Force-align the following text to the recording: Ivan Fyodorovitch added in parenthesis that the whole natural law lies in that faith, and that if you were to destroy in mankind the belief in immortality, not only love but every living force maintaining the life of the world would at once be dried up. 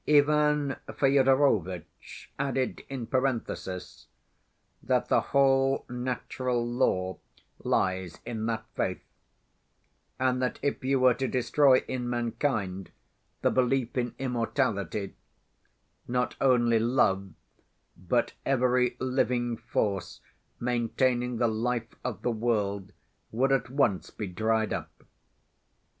Ivan 0.09 0.77
Fyodorovitch 0.87 2.31
added 2.39 2.81
in 2.89 3.05
parenthesis 3.05 4.07
that 4.81 5.09
the 5.09 5.21
whole 5.21 5.85
natural 5.87 6.65
law 6.65 7.19
lies 7.63 8.17
in 8.25 8.47
that 8.47 8.65
faith, 8.75 9.03
and 10.19 10.41
that 10.41 10.57
if 10.63 10.83
you 10.83 10.99
were 10.99 11.13
to 11.13 11.27
destroy 11.27 11.83
in 11.87 12.09
mankind 12.09 12.89
the 13.43 13.51
belief 13.51 13.95
in 13.95 14.15
immortality, 14.17 15.13
not 16.07 16.35
only 16.41 16.79
love 16.79 17.29
but 17.95 18.33
every 18.43 18.97
living 18.99 19.55
force 19.55 20.19
maintaining 20.59 21.37
the 21.37 21.47
life 21.47 21.93
of 22.03 22.23
the 22.23 22.31
world 22.31 22.91
would 23.31 23.51
at 23.51 23.69
once 23.69 24.09
be 24.09 24.25
dried 24.25 24.73
up. 24.73 25.03